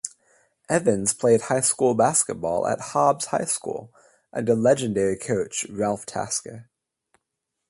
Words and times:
Evans 0.67 1.13
played 1.13 1.41
high 1.41 1.61
school 1.61 1.93
basketball 1.93 2.65
at 2.65 2.79
Hobbs 2.79 3.25
High 3.25 3.45
School 3.45 3.93
under 4.33 4.55
legendary 4.55 5.15
coach 5.15 5.67
Ralph 5.69 6.07
Tasker. 6.07 6.71